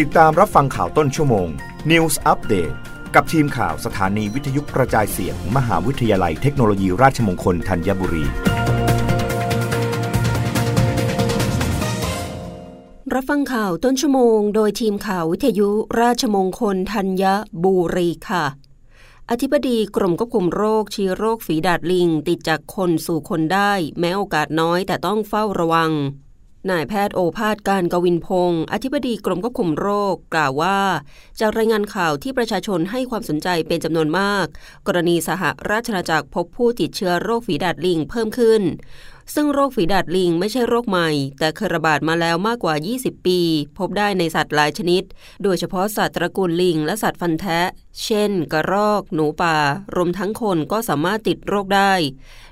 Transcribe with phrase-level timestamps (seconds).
[0.00, 1.48] ติดตามรับฟังข่าวต้นชั่วโมง
[1.90, 2.74] News Update
[3.14, 8.24] กับทีมข่าวสถานีวิทยุกระจายเสียงมหาวิทยาลัยเทคโนโลยีราชมงคลธัญบุรี
[13.14, 15.68] รับฟังข่าวต้นชั่วโมง โดยทีมข่าววิทยุ
[16.00, 17.24] ราชมงคลธัญ
[17.64, 18.44] บุรีค่ะ
[19.30, 25.92] อธิบดีกรมควบคุมโรคชี้โรคฝีดาดลิง ติดจากคนสู่คนได้ แม้โอกาสน้อยแต่ต้องเฝ้าระวัง
[26.70, 30.78] นายแพทย์โอภาสการกวินพงศ์อธิบดีกรมควบคุมโรค กล่าวว่า
[31.40, 34.46] จากรายงานข่าวที่ประชาชนให้ความสนใจเป็นจำนวนมาก
[34.86, 38.62] กรณีสหราชอาณาจักรพบผู้ติดเชื้อโรคฝีดาดลิงเพิ่มขึ้น
[39.34, 43.40] ซึ่งโรคฝีดาดลิงไม่ใช่โรคใหม่ แต่เคยระบาดมาแล้วมากกว่า 20 ปี
[43.78, 45.02] พบได้ในสัตว์หลายชนิด
[45.42, 47.60] โดยเฉพาะสัตว์ตระกูลลิงและสัตว์ฟันแทะ
[48.04, 49.56] เช่น กระรอก หนูป่า
[49.94, 51.92] รวมทั้งคนก็สามารถติดโรคได้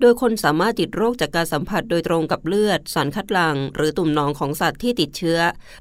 [0.00, 5.38] โดยคนสามารถติดโรคจากการสัมผัสโดยตรงกับเลือด สารคัดหลั่งหรือตุ่มหนองของสัตว์ที่ติดเชื้อ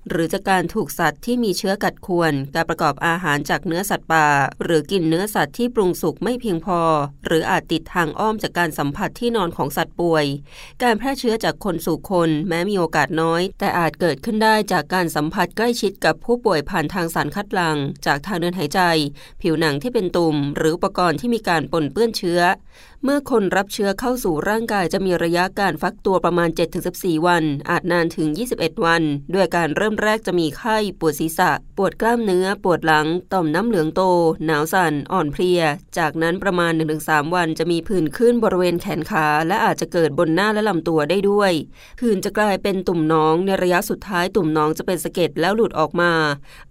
[0.09, 4.27] หรือจากการถูกสัตว์ที่มีเชื้อกัดข่วน การประกอบอาหารจากเนื้อสัตว์ป่า
[4.63, 6.79] หรือกินเนื้อสัตว์ที่ปรุงสุกไม่เพียงพอ
[7.25, 10.25] หรืออาจติดทางอ้อมจากการสัมผัสที่นอนของสัตว์ป่วย
[10.83, 18.81] การแพร่เชื้อจากคนสู่คน แม้มีโอกาสน้อย แต่อาจเกิดขึ้นได้จากการสัมผัสใกล้ชิดกับผู้ป่วยผ่านทางสารคัดหลั่งจากทางเดินหายใจ
[19.43, 22.41] ผิวหนังที่เป็นตุ่ม หรืออุปกรณ์ที่มีการปนเปื้อนเชื้อ
[23.03, 26.49] เมื่อคนรับเชื้อเข้าสู่ร่างกายจะมีระยะการฟักตัวประมาณ
[26.87, 28.27] 7-14 วัน อาจนานถึง
[28.57, 34.01] 21 วัน ด้วยการเริ่มแรกจะมีไข้ปวดศีรษะ ปวดกล้ามเนื้อ ปวดหลัง ต่อมน้ำเหลืองโต
[34.45, 35.61] หนาวสั่น อ่อนเพลีย
[35.97, 36.71] จากนั้นประมาณ
[37.03, 41.51] 1-3 วันจะมีผื่นขึ้นบริเวณแขนขา และอาจจะเกิดบนหน้าและลำตัวได้ด้วย
[41.99, 46.11] ผื่นจะกลายเป็นตุ่มน้องในระยะสุดท้ายตุ่มน้องจะเป็นสะเก็ดแล้วหลุดออกมา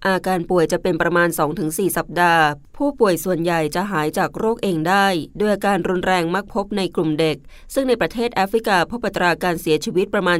[0.06, 1.28] อาการป่วยจะเป็นประมาณ
[1.62, 2.45] 2-4 สัปดาห์
[2.77, 5.06] ผู้ป่วยส่วนใหญ่จะหายจากโรคเองได้
[5.41, 7.36] ด้วยอาการรุนแรงมักพบในกลุ่มเด็ก
[7.74, 10.38] ซึ่งในประเทศแอฟริกาพบอัตราการเสียชีวิตประมาณ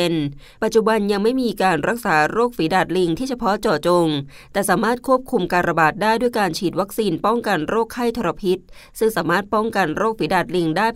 [0.00, 4.08] 10%ปัจจุบันยังไม่มีการรักษาโรคฝีดาดลิงที่เฉพาะเจาะจง
[4.52, 8.58] แต่สามารถควบคุมการระบาดได้ด้วยการฉีดวัคซีนป้องกันโรคไข้ทรพิษ
[8.98, 10.86] ซึ่งสามารถป้องกันโรคฝีดาดลิงได้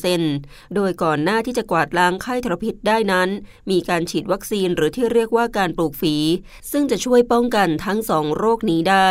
[0.00, 3.28] 85%โดยก่อนหน้าที่จะกวาดล้างไข้ทรพิษได้นั้น
[3.70, 6.16] มีการฉีดวัคซีนหรือที่เรียกว่าการปลูกฝี
[6.72, 9.10] ซึ่งจะช่วยป้องกันทั้งสองโรคนี้ได้